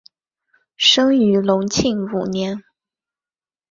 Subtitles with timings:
[0.77, 2.63] 生于隆庆五年。